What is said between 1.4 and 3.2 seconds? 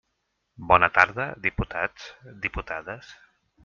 diputats, diputades.